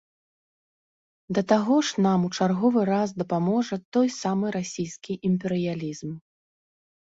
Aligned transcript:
Да 1.37 1.41
таго 1.51 1.75
ж, 1.89 2.03
нам 2.05 2.19
у 2.29 2.31
чарговы 2.39 2.87
раз 2.91 3.09
дапаможа 3.23 3.75
той 3.99 4.07
самы 4.21 4.47
расійскі 4.59 5.21
імперыялізм. 5.33 6.19